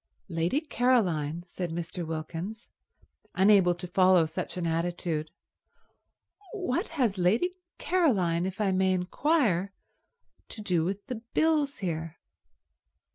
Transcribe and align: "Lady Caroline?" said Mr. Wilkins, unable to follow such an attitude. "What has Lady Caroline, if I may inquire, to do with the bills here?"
"Lady 0.29 0.61
Caroline?" 0.61 1.43
said 1.45 1.69
Mr. 1.69 2.03
Wilkins, 2.07 2.67
unable 3.35 3.75
to 3.75 3.85
follow 3.87 4.25
such 4.25 4.57
an 4.57 4.65
attitude. 4.65 5.29
"What 6.53 6.87
has 6.97 7.19
Lady 7.19 7.53
Caroline, 7.77 8.47
if 8.47 8.59
I 8.59 8.71
may 8.71 8.93
inquire, 8.93 9.73
to 10.49 10.59
do 10.63 10.83
with 10.83 11.05
the 11.05 11.21
bills 11.35 11.77
here?" 11.85 12.17